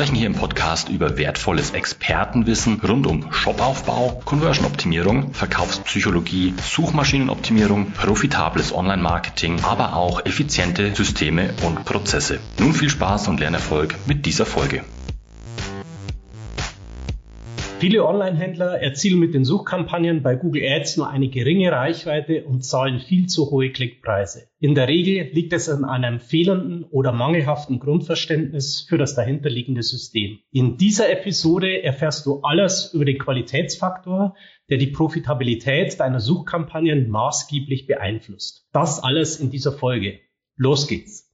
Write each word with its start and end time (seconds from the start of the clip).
sprechen 0.00 0.16
hier 0.16 0.28
im 0.28 0.34
Podcast 0.34 0.88
über 0.88 1.18
wertvolles 1.18 1.72
Expertenwissen 1.72 2.80
rund 2.80 3.06
um 3.06 3.30
Shopaufbau, 3.34 4.22
Conversion-Optimierung, 4.24 5.34
Verkaufspsychologie, 5.34 6.54
Suchmaschinenoptimierung, 6.56 7.90
profitables 7.90 8.74
Online-Marketing, 8.74 9.60
aber 9.62 9.94
auch 9.94 10.24
effiziente 10.24 10.94
Systeme 10.94 11.52
und 11.66 11.84
Prozesse. 11.84 12.40
Nun 12.58 12.72
viel 12.72 12.88
Spaß 12.88 13.28
und 13.28 13.40
Lernerfolg 13.40 13.94
mit 14.06 14.24
dieser 14.24 14.46
Folge. 14.46 14.84
Viele 17.80 18.04
Online-Händler 18.04 18.82
erzielen 18.82 19.18
mit 19.18 19.32
den 19.32 19.46
Suchkampagnen 19.46 20.22
bei 20.22 20.36
Google 20.36 20.62
Ads 20.70 20.98
nur 20.98 21.08
eine 21.08 21.30
geringe 21.30 21.72
Reichweite 21.72 22.44
und 22.44 22.62
zahlen 22.62 23.00
viel 23.00 23.26
zu 23.26 23.50
hohe 23.50 23.72
Klickpreise. 23.72 24.48
In 24.58 24.74
der 24.74 24.86
Regel 24.86 25.30
liegt 25.32 25.54
es 25.54 25.66
an 25.70 25.86
einem 25.86 26.20
fehlenden 26.20 26.84
oder 26.84 27.12
mangelhaften 27.12 27.80
Grundverständnis 27.80 28.84
für 28.86 28.98
das 28.98 29.14
dahinterliegende 29.14 29.82
System. 29.82 30.40
In 30.52 30.76
dieser 30.76 31.10
Episode 31.10 31.82
erfährst 31.82 32.26
du 32.26 32.40
alles 32.42 32.92
über 32.92 33.06
den 33.06 33.18
Qualitätsfaktor, 33.18 34.34
der 34.68 34.76
die 34.76 34.88
Profitabilität 34.88 35.98
deiner 35.98 36.20
Suchkampagnen 36.20 37.08
maßgeblich 37.08 37.86
beeinflusst. 37.86 38.68
Das 38.74 39.02
alles 39.02 39.40
in 39.40 39.50
dieser 39.50 39.72
Folge. 39.72 40.20
Los 40.56 40.86
geht's! 40.86 41.30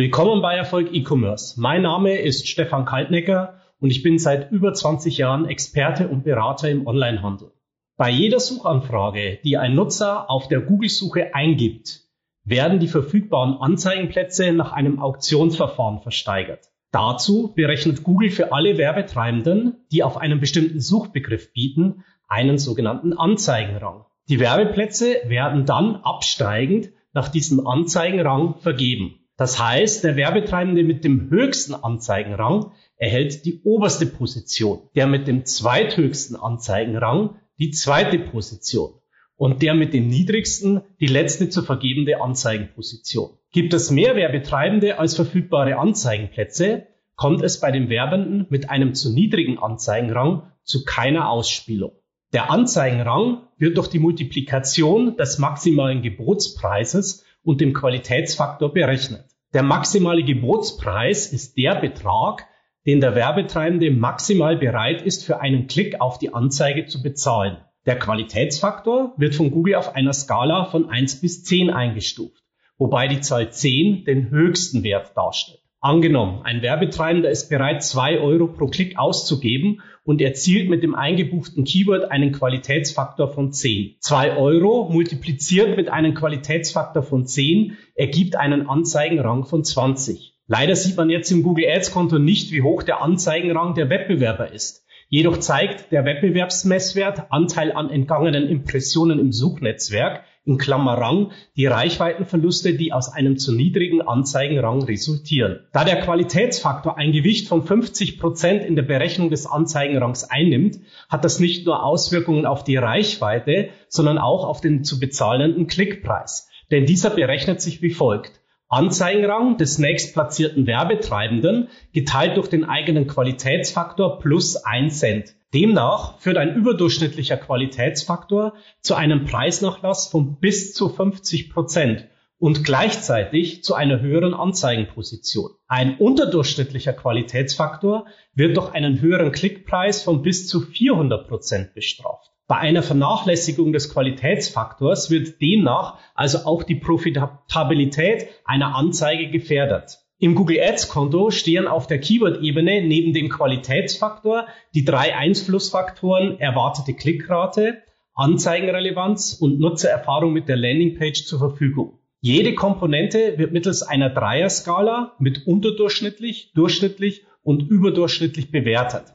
Willkommen 0.00 0.40
bei 0.40 0.56
Erfolg 0.56 0.94
E-Commerce. 0.94 1.60
Mein 1.60 1.82
Name 1.82 2.16
ist 2.16 2.48
Stefan 2.48 2.86
Kaltnecker 2.86 3.60
und 3.80 3.90
ich 3.90 4.02
bin 4.02 4.18
seit 4.18 4.50
über 4.50 4.72
20 4.72 5.18
Jahren 5.18 5.46
Experte 5.46 6.08
und 6.08 6.24
Berater 6.24 6.70
im 6.70 6.86
Onlinehandel. 6.86 7.52
Bei 7.98 8.08
jeder 8.08 8.40
Suchanfrage, 8.40 9.40
die 9.44 9.58
ein 9.58 9.74
Nutzer 9.74 10.30
auf 10.30 10.48
der 10.48 10.62
Google-Suche 10.62 11.34
eingibt, 11.34 12.04
werden 12.44 12.78
die 12.78 12.88
verfügbaren 12.88 13.60
Anzeigenplätze 13.60 14.52
nach 14.52 14.72
einem 14.72 15.00
Auktionsverfahren 15.00 16.00
versteigert. 16.00 16.70
Dazu 16.92 17.52
berechnet 17.54 18.02
Google 18.02 18.30
für 18.30 18.54
alle 18.54 18.78
Werbetreibenden, 18.78 19.84
die 19.92 20.02
auf 20.02 20.16
einen 20.16 20.40
bestimmten 20.40 20.80
Suchbegriff 20.80 21.52
bieten, 21.52 22.04
einen 22.26 22.56
sogenannten 22.56 23.12
Anzeigenrang. 23.12 24.06
Die 24.30 24.40
Werbeplätze 24.40 25.16
werden 25.26 25.66
dann 25.66 25.96
absteigend 25.96 26.88
nach 27.12 27.28
diesem 27.28 27.66
Anzeigenrang 27.66 28.54
vergeben. 28.60 29.19
Das 29.40 29.58
heißt, 29.58 30.04
der 30.04 30.16
Werbetreibende 30.16 30.82
mit 30.82 31.02
dem 31.02 31.30
höchsten 31.30 31.72
Anzeigenrang 31.72 32.72
erhält 32.98 33.46
die 33.46 33.62
oberste 33.62 34.04
Position, 34.04 34.80
der 34.94 35.06
mit 35.06 35.26
dem 35.26 35.46
zweithöchsten 35.46 36.36
Anzeigenrang 36.36 37.36
die 37.58 37.70
zweite 37.70 38.18
Position 38.18 39.00
und 39.36 39.62
der 39.62 39.72
mit 39.72 39.94
dem 39.94 40.08
niedrigsten 40.08 40.82
die 41.00 41.06
letzte 41.06 41.48
zu 41.48 41.62
vergebende 41.62 42.20
Anzeigenposition. 42.20 43.30
Gibt 43.50 43.72
es 43.72 43.90
mehr 43.90 44.14
Werbetreibende 44.14 44.98
als 44.98 45.16
verfügbare 45.16 45.78
Anzeigenplätze, 45.78 46.88
kommt 47.16 47.42
es 47.42 47.60
bei 47.60 47.70
den 47.70 47.88
Werbenden 47.88 48.44
mit 48.50 48.68
einem 48.68 48.92
zu 48.92 49.10
niedrigen 49.10 49.58
Anzeigenrang 49.58 50.52
zu 50.64 50.84
keiner 50.84 51.30
Ausspielung. 51.30 51.92
Der 52.34 52.50
Anzeigenrang 52.50 53.48
wird 53.56 53.78
durch 53.78 53.88
die 53.88 54.00
Multiplikation 54.00 55.16
des 55.16 55.38
maximalen 55.38 56.02
Gebotspreises 56.02 57.24
und 57.42 57.60
dem 57.60 57.72
Qualitätsfaktor 57.72 58.72
berechnet. 58.72 59.24
Der 59.52 59.62
maximale 59.62 60.22
Gebotspreis 60.22 61.32
ist 61.32 61.56
der 61.56 61.74
Betrag, 61.80 62.46
den 62.86 63.00
der 63.00 63.14
Werbetreibende 63.14 63.90
maximal 63.90 64.56
bereit 64.56 65.02
ist, 65.02 65.24
für 65.24 65.40
einen 65.40 65.66
Klick 65.66 66.00
auf 66.00 66.18
die 66.18 66.32
Anzeige 66.32 66.86
zu 66.86 67.02
bezahlen. 67.02 67.58
Der 67.86 67.98
Qualitätsfaktor 67.98 69.14
wird 69.16 69.34
von 69.34 69.50
Google 69.50 69.74
auf 69.74 69.94
einer 69.94 70.12
Skala 70.12 70.66
von 70.66 70.88
1 70.88 71.20
bis 71.20 71.44
10 71.44 71.70
eingestuft, 71.70 72.42
wobei 72.78 73.08
die 73.08 73.20
Zahl 73.20 73.52
10 73.52 74.04
den 74.04 74.30
höchsten 74.30 74.82
Wert 74.82 75.16
darstellt. 75.16 75.60
Angenommen, 75.82 76.42
ein 76.44 76.60
Werbetreibender 76.60 77.30
ist 77.30 77.48
bereit, 77.48 77.82
zwei 77.82 78.20
Euro 78.20 78.48
pro 78.48 78.66
Klick 78.66 78.98
auszugeben 78.98 79.80
und 80.04 80.20
erzielt 80.20 80.68
mit 80.68 80.82
dem 80.82 80.94
eingebuchten 80.94 81.64
Keyword 81.64 82.10
einen 82.10 82.32
Qualitätsfaktor 82.32 83.32
von 83.32 83.50
10. 83.50 83.96
Zwei 83.98 84.36
Euro 84.36 84.90
multipliziert 84.92 85.78
mit 85.78 85.88
einem 85.88 86.12
Qualitätsfaktor 86.12 87.02
von 87.02 87.24
10 87.24 87.78
ergibt 87.94 88.36
einen 88.36 88.68
Anzeigenrang 88.68 89.46
von 89.46 89.64
20. 89.64 90.36
Leider 90.46 90.76
sieht 90.76 90.98
man 90.98 91.08
jetzt 91.08 91.30
im 91.30 91.42
Google 91.42 91.64
Ads 91.66 91.92
Konto 91.92 92.18
nicht, 92.18 92.52
wie 92.52 92.60
hoch 92.60 92.82
der 92.82 93.00
Anzeigenrang 93.00 93.74
der 93.74 93.88
Wettbewerber 93.88 94.52
ist. 94.52 94.84
Jedoch 95.08 95.38
zeigt 95.38 95.92
der 95.92 96.04
Wettbewerbsmesswert 96.04 97.32
Anteil 97.32 97.72
an 97.72 97.88
entgangenen 97.88 98.46
Impressionen 98.48 99.18
im 99.18 99.32
Suchnetzwerk 99.32 100.24
in 100.50 100.58
Klammer 100.58 100.94
Rang 100.94 101.30
die 101.56 101.66
Reichweitenverluste, 101.66 102.74
die 102.74 102.92
aus 102.92 103.12
einem 103.12 103.38
zu 103.38 103.54
niedrigen 103.54 104.02
Anzeigenrang 104.02 104.82
resultieren. 104.82 105.60
Da 105.72 105.84
der 105.84 106.00
Qualitätsfaktor 106.00 106.98
ein 106.98 107.12
Gewicht 107.12 107.48
von 107.48 107.62
50 107.62 108.18
Prozent 108.18 108.64
in 108.64 108.76
der 108.76 108.82
Berechnung 108.82 109.30
des 109.30 109.46
Anzeigenrangs 109.46 110.24
einnimmt, 110.24 110.80
hat 111.08 111.24
das 111.24 111.40
nicht 111.40 111.66
nur 111.66 111.84
Auswirkungen 111.84 112.46
auf 112.46 112.64
die 112.64 112.76
Reichweite, 112.76 113.68
sondern 113.88 114.18
auch 114.18 114.44
auf 114.44 114.60
den 114.60 114.84
zu 114.84 114.98
bezahlenden 114.98 115.68
Klickpreis. 115.68 116.48
Denn 116.70 116.84
dieser 116.84 117.10
berechnet 117.10 117.60
sich 117.60 117.80
wie 117.80 117.90
folgt. 117.90 118.40
Anzeigenrang 118.68 119.56
des 119.56 119.78
nächstplatzierten 119.78 120.66
Werbetreibenden 120.66 121.68
geteilt 121.92 122.36
durch 122.36 122.48
den 122.48 122.64
eigenen 122.64 123.08
Qualitätsfaktor 123.08 124.20
plus 124.20 124.56
1 124.56 124.98
Cent. 124.98 125.34
Demnach 125.52 126.20
führt 126.20 126.36
ein 126.36 126.54
überdurchschnittlicher 126.54 127.36
Qualitätsfaktor 127.36 128.54
zu 128.82 128.94
einem 128.94 129.24
Preisnachlass 129.24 130.06
von 130.06 130.38
bis 130.38 130.74
zu 130.74 130.88
50 130.88 131.50
Prozent 131.50 132.06
und 132.38 132.62
gleichzeitig 132.62 133.64
zu 133.64 133.74
einer 133.74 134.00
höheren 134.00 134.32
Anzeigenposition. 134.32 135.50
Ein 135.66 135.96
unterdurchschnittlicher 135.98 136.92
Qualitätsfaktor 136.92 138.06
wird 138.32 138.56
durch 138.56 138.72
einen 138.72 139.00
höheren 139.00 139.32
Klickpreis 139.32 140.02
von 140.02 140.22
bis 140.22 140.46
zu 140.46 140.60
400 140.60 141.26
Prozent 141.26 141.74
bestraft. 141.74 142.30
Bei 142.46 142.56
einer 142.56 142.82
Vernachlässigung 142.82 143.72
des 143.72 143.92
Qualitätsfaktors 143.92 145.10
wird 145.10 145.40
demnach 145.40 145.98
also 146.14 146.38
auch 146.46 146.62
die 146.62 146.74
Profitabilität 146.76 148.28
einer 148.44 148.74
Anzeige 148.74 149.30
gefährdet. 149.30 149.99
Im 150.22 150.34
Google 150.34 150.60
Ads 150.60 150.90
Konto 150.90 151.30
stehen 151.30 151.66
auf 151.66 151.86
der 151.86 151.98
Keyword-Ebene 151.98 152.82
neben 152.82 153.14
dem 153.14 153.30
Qualitätsfaktor 153.30 154.48
die 154.74 154.84
drei 154.84 155.16
Einflussfaktoren 155.16 156.38
erwartete 156.38 156.92
Klickrate, 156.92 157.78
Anzeigenrelevanz 158.12 159.38
und 159.40 159.58
Nutzererfahrung 159.58 160.34
mit 160.34 160.46
der 160.46 160.56
Landingpage 160.56 161.24
zur 161.24 161.38
Verfügung. 161.38 162.00
Jede 162.20 162.54
Komponente 162.54 163.38
wird 163.38 163.52
mittels 163.52 163.82
einer 163.82 164.10
Dreierskala 164.10 165.16
mit 165.18 165.46
unterdurchschnittlich, 165.46 166.52
durchschnittlich 166.54 167.24
und 167.42 167.70
überdurchschnittlich 167.70 168.50
bewertet. 168.50 169.14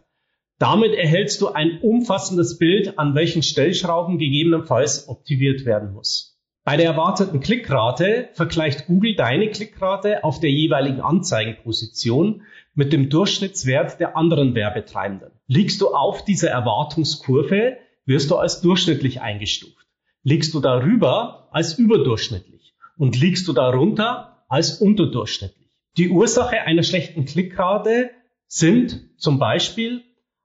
Damit 0.57 0.95
erhältst 0.95 1.39
du 1.39 1.49
ein 1.49 1.81
umfassendes 1.81 2.57
Bild, 2.57 2.97
an 2.97 3.13
welchen 3.13 3.43
Stellschrauben 3.43 4.17
gegebenenfalls 4.17 5.07
optimiert 5.07 5.65
werden 5.65 5.93
muss. 5.93 6.34
Bei 6.65 6.77
der 6.77 6.87
erwarteten 6.87 7.41
Klickrate 7.41 8.29
vergleicht 8.33 8.87
Google 8.87 9.15
deine 9.15 9.51
Klickrate 9.51 10.23
auf 10.23 10.39
der 10.39 10.49
jeweiligen 10.49 10.99
Anzeigenposition 10.99 12.41
mit 12.73 12.91
dem 12.91 13.11
Durchschnittswert 13.11 13.99
der 13.99 14.17
anderen 14.17 14.55
Werbetreibenden. 14.55 15.29
Liegst 15.45 15.79
du 15.79 15.93
auf 15.93 16.25
dieser 16.25 16.49
Erwartungskurve, 16.49 17.77
wirst 18.07 18.31
du 18.31 18.37
als 18.37 18.61
durchschnittlich 18.61 19.21
eingestuft. 19.21 19.85
Liegst 20.23 20.55
du 20.55 20.59
darüber 20.59 21.49
als 21.51 21.77
überdurchschnittlich 21.77 22.73
und 22.97 23.21
liegst 23.21 23.47
du 23.47 23.53
darunter 23.53 24.43
als 24.49 24.81
unterdurchschnittlich. 24.81 25.69
Die 25.97 26.09
Ursache 26.09 26.61
einer 26.61 26.81
schlechten 26.81 27.25
Klickrate 27.25 28.09
sind 28.47 29.01
zum 29.17 29.37
Beispiel 29.37 30.01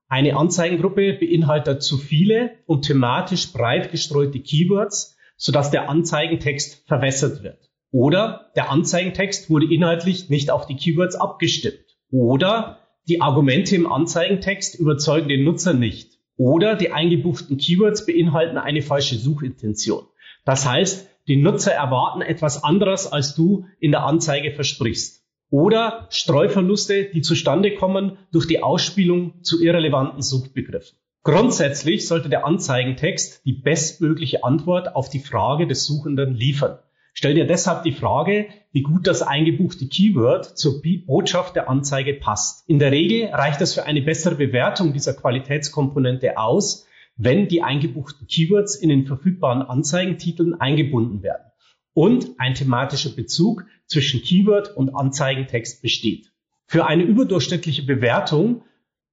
eine 0.06 0.37
Anzeigengruppe 0.37 1.14
beinhaltet 1.14 1.82
zu 1.82 1.96
viele 1.96 2.50
und 2.66 2.82
thematisch 2.82 3.55
breit 3.55 3.90
gestreute 3.90 4.40
Keywords, 4.40 5.16
sodass 5.40 5.70
der 5.70 5.88
Anzeigentext 5.88 6.87
verwässert 6.87 7.42
wird. 7.42 7.70
Oder 7.90 8.52
der 8.56 8.70
Anzeigentext 8.70 9.48
wurde 9.48 9.72
inhaltlich 9.72 10.28
nicht 10.28 10.50
auf 10.50 10.66
die 10.66 10.76
Keywords 10.76 11.16
abgestimmt. 11.16 11.96
Oder 12.10 12.78
die 13.08 13.22
Argumente 13.22 13.75
im 13.75 13.90
Anzeigentext 13.90 14.78
überzeugen 14.78 15.28
den 15.28 15.44
Nutzer 15.44 15.72
nicht. 15.72 16.19
Oder 16.37 16.76
die 16.76 16.92
eingebuchten 16.92 17.56
Keywords 17.56 18.04
beinhalten 18.04 18.58
eine 18.58 18.82
falsche 18.82 19.16
Suchintention. 19.16 20.04
Das 20.44 20.69
heißt, 20.69 21.08
die 21.26 21.37
Nutzer 21.37 21.72
erwarten 21.72 22.20
etwas 22.20 22.62
anderes, 22.62 23.10
als 23.10 23.34
du 23.34 23.64
in 23.78 23.92
der 23.92 24.04
Anzeige 24.04 24.52
versprichst. 24.52 25.25
Oder 25.48 26.06
Streuverluste, 26.10 27.06
die 27.06 27.22
zustande 27.22 27.75
kommen 27.75 28.19
durch 28.31 28.46
die 28.46 28.62
Ausspielung 28.62 29.42
zu 29.42 29.62
irrelevanten 29.62 30.20
Suchbegriffen. 30.20 30.98
Grundsätzlich 31.22 32.08
sollte 32.08 32.31
der 32.31 32.46
Anzeigentext 32.46 33.44
die 33.44 33.52
bestmögliche 33.52 34.43
Antwort 34.43 34.96
auf 34.96 35.11
die 35.11 35.19
Frage 35.19 35.67
des 35.67 35.84
Suchenden 35.84 36.34
liefern. 36.34 36.78
Stell 37.12 37.34
dir 37.34 37.46
deshalb 37.46 37.82
die 37.82 37.93
Frage, 37.93 38.46
wie 38.72 38.81
gut 38.81 39.06
das 39.06 39.20
eingebuchte 39.20 39.87
Keyword 39.87 40.56
zur 40.56 40.81
Botschaft 41.06 41.56
der 41.56 41.69
Anzeige 41.69 42.14
passt. 42.14 42.67
In 42.70 42.78
der 42.78 42.90
Regel 42.90 43.26
reicht 43.28 43.61
es 43.61 43.75
für 43.75 43.84
eine 43.84 44.00
bessere 44.00 44.37
Bewertung 44.37 44.94
dieser 44.94 45.12
Qualitätskomponente 45.12 46.38
aus, 46.38 46.87
wenn 47.17 47.49
die 47.49 47.62
eingebuchten 47.62 48.26
Keywords 48.26 48.75
in 48.75 48.88
den 48.88 49.05
verfügbaren 49.05 49.61
Anzeigentiteln 49.61 50.58
eingebunden 50.58 51.23
werden 51.23 51.52
und 51.93 52.31
ein 52.38 52.55
thematischer 52.55 53.11
Bezug 53.11 53.66
zwischen 53.87 54.23
Keyword 54.23 54.75
und 54.75 54.94
Anzeigentext 54.94 55.82
besteht. 55.82 56.32
Für 56.64 56.87
eine 56.87 57.02
überdurchschnittliche 57.02 57.82
Bewertung 57.82 58.62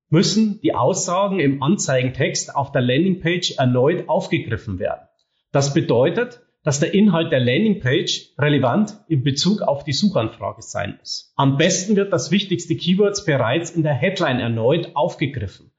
müssen 0.09 0.61
die 0.61 0.73
Aussagen 0.73 1.39
im 1.39 1.61
Anzeigentext 1.61 2.55
auf 2.55 2.71
der 2.71 2.81
Landingpage 2.81 3.57
erneut 3.57 4.07
aufgegriffen 4.07 4.79
werden. 4.79 5.07
Das 5.51 5.73
bedeutet, 5.73 6.41
dass 6.63 6.79
der 6.79 6.93
Inhalt 6.93 7.31
der 7.31 7.39
Landingpage 7.39 8.33
relevant 8.37 8.97
in 9.07 9.23
Bezug 9.23 9.61
auf 9.61 9.83
die 9.83 9.93
Suchanfrage 9.93 10.61
sein 10.61 10.97
muss. 10.99 11.31
Am 11.37 11.57
besten 11.57 11.95
wird 11.95 12.11
das 12.11 12.31
wichtigste 12.31 12.75
Keywords 12.75 13.23
bereits 13.23 13.71
in 13.71 13.83
der 13.83 13.93
Headline 13.93 14.39
erneut 14.39 14.91
aufgegriffen. 14.93 15.71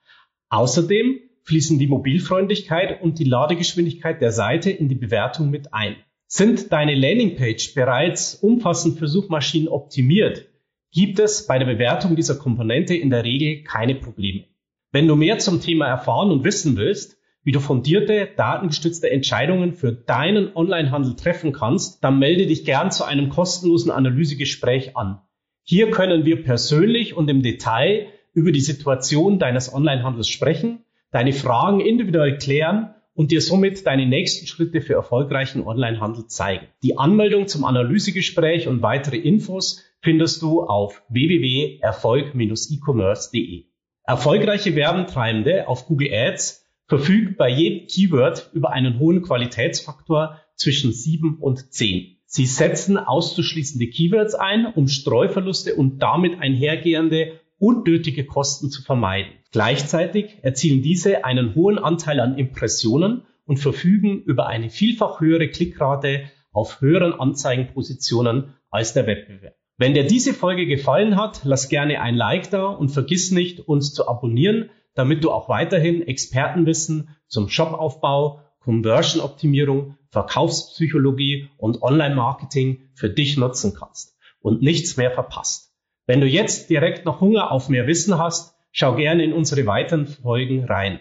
Außerdem 0.49 1.21
fließen 1.43 1.79
die 1.79 1.87
Mobilfreundlichkeit 1.87 3.03
und 3.03 3.19
die 3.19 3.25
Ladegeschwindigkeit 3.25 4.21
der 4.21 4.33
Seite 4.33 4.71
in 4.71 4.89
die 4.89 4.95
Bewertung 4.95 5.51
mit 5.51 5.75
ein. 5.75 5.97
Sind 6.27 6.73
deine 6.73 6.95
Landingpage 6.95 7.75
bereits 7.75 8.35
umfassend 8.35 8.99
für 8.99 9.09
Suchmaschinen 9.09 9.69
optimiert, 9.69 10.47
gibt 10.93 11.19
es 11.19 11.47
bei 11.47 11.59
der 11.59 11.67
Bewertung 11.67 12.17
dieser 12.17 12.37
Komponente 12.37 12.95
in 12.95 13.11
der 13.11 13.25
Regel 13.25 13.63
keine 13.65 13.95
Probleme. 13.95 14.45
Wenn 14.93 15.07
du 15.07 15.17
mehr 15.17 15.39
zum 15.39 15.61
Thema 15.61 15.87
erfahren 15.87 16.31
und 16.31 16.45
wissen 16.45 16.77
willst, 16.77 17.19
wie 17.45 17.53
du 17.53 17.61
fundierte, 17.61 18.29
datengestützte 18.37 19.11
Entscheidungen 19.11 19.73
für 19.73 19.93
deinen 19.93 20.55
Onlinehandel 20.55 21.17
treffen 21.17 21.53
kannst, 21.53 22.03
dann 22.05 22.19
melde 22.19 22.47
dich 22.47 22.65
gern 22.65 22.91
zu 22.91 23.05
einem 23.05 23.29
kostenlosen 23.29 23.91
Analysegespräch 23.91 24.97
an. 24.97 25.21
Hier 25.63 25.91
können 25.91 26.25
wir 26.25 26.43
persönlich 26.43 27.17
und 27.17 27.29
im 27.31 27.43
Detail 27.43 28.07
über 28.33 28.53
die 28.53 28.61
Situation 28.61 29.39
deines 29.39 29.73
Onlinehandels 29.73 30.29
sprechen 30.29 30.85
deine 31.11 31.33
Fragen 31.33 31.81
individuell 31.81 32.39
klären 32.39 32.95
und 33.19 33.31
dir 33.33 33.41
somit 33.41 33.85
deine 33.85 34.07
nächsten 34.07 34.47
Schritte 34.47 34.81
für 34.81 34.93
erfolgreichen 34.93 35.67
Onlinehandel 35.67 36.29
zeigen. 36.29 36.69
Die 36.85 36.97
Anmeldung 36.97 37.49
zum 37.49 37.65
Analysegespräch 37.65 38.69
und 38.69 38.81
weitere 38.81 39.17
Infos 39.17 39.83
findest 40.01 40.41
du 40.41 40.63
auf 40.63 41.03
www.erfolg-e-commerce.de. 41.09 43.65
Erfolgreiche 44.05 44.77
Werbentreibende 44.77 45.67
auf 45.67 45.87
Google 45.87 46.15
Ads 46.15 46.65
verfügen 46.87 47.35
bei 47.37 47.51
jedem 47.51 47.89
Keyword 47.89 48.51
über 48.53 48.71
einen 48.71 49.01
hohen 49.01 49.23
Qualitätsfaktor 49.23 50.41
zwischen 50.55 50.93
7 50.93 51.39
und 51.41 51.73
10. 51.73 52.19
Sie 52.25 52.47
setzen 52.47 52.99
auszuschließende 52.99 53.89
Keywords 53.89 54.37
ein, 54.37 54.67
um 54.67 54.87
Streuverluste 54.87 55.75
und 55.75 55.99
damit 55.99 56.41
einhergehende 56.41 57.41
unnötige 57.59 58.25
Kosten 58.27 58.71
zu 58.71 58.83
vermeiden. 58.83 59.33
Gleichzeitig 59.51 60.39
erzielen 60.43 60.83
diese 60.83 61.25
einen 61.25 61.55
hohen 61.55 61.79
Anteil 61.79 62.21
an 62.21 62.39
Impressionen 62.39 63.23
und 63.47 63.59
verfügen 63.59 64.23
über 64.23 64.47
eine 64.47 64.71
vielfach 64.71 65.21
höhere 65.21 65.49
Klickrate 65.49 66.25
auf 66.53 66.81
höheren 66.81 67.13
Anzeigenpositionen 67.15 68.55
als 68.71 68.93
der 68.93 69.07
Wettbewerb. 69.07 69.55
Wenn 69.77 69.95
dir 69.95 70.07
diese 70.07 70.35
Folge 70.35 70.67
gefallen 70.67 71.17
hat, 71.17 71.43
lass 71.45 71.69
gerne 71.69 72.01
ein 72.01 72.17
Like 72.17 72.51
da 72.51 72.67
und 72.67 72.89
vergiss 72.89 73.31
nicht, 73.31 73.61
uns 73.61 73.95
zu 73.95 74.09
abonnieren, 74.09 74.71
damit 74.95 75.23
du 75.23 75.31
auch 75.31 75.49
weiterhin 75.49 76.03
Expertenwissen 76.03 77.17
zum 77.29 77.49
Shopaufbau, 77.49 78.43
Conversion-Optimierung, 78.59 79.97
Verkaufspsychologie 80.11 81.49
und 81.57 81.81
Online-Marketing 81.83 82.91
für 82.95 83.09
dich 83.09 83.37
nutzen 83.37 83.75
kannst 83.79 84.19
und 84.41 84.63
nichts 84.63 84.97
mehr 84.97 85.13
verpasst. 85.13 85.68
Wenn 86.09 86.23
du 86.23 86.27
jetzt 86.27 86.71
direkt 86.71 87.05
noch 87.05 87.21
Hunger 87.21 87.53
auf 87.53 87.69
mehr 87.69 87.87
Wissen 87.87 88.19
hast, 88.19 88.57
schau 88.73 88.97
gerne 88.97 89.23
in 89.23 89.35
unsere 89.35 89.67
weiteren 89.67 90.07
Folgen 90.07 90.65
rein. 90.65 91.01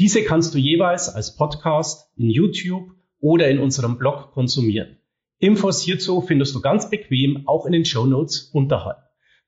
Diese 0.00 0.24
kannst 0.24 0.52
du 0.54 0.58
jeweils 0.58 1.08
als 1.08 1.36
Podcast 1.36 2.10
in 2.16 2.30
YouTube 2.30 2.90
oder 3.20 3.48
in 3.48 3.60
unserem 3.60 3.96
Blog 3.96 4.32
konsumieren. 4.32 4.98
Infos 5.38 5.82
hierzu 5.82 6.20
findest 6.20 6.52
du 6.56 6.60
ganz 6.60 6.90
bequem 6.90 7.46
auch 7.46 7.64
in 7.64 7.70
den 7.70 7.84
Show 7.84 8.06
Notes 8.06 8.50
unterhalb. 8.52 8.98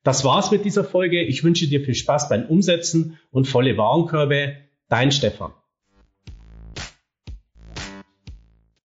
Das 0.05 0.25
war's 0.25 0.53
mit 0.53 0.65
dieser 0.65 0.85
Folge. 0.85 1.21
Ich 1.21 1.43
wünsche 1.43 1.67
dir 1.67 1.81
viel 1.81 1.97
Spaß 1.97 2.29
beim 2.29 2.47
Umsetzen 2.47 3.19
und 3.33 3.49
volle 3.49 3.77
Warenkörbe. 3.77 4.55
Dein 4.89 5.11
Stefan. 5.11 5.53